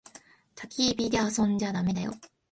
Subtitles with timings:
[0.55, 2.11] たき火で遊んじゃだめだよ。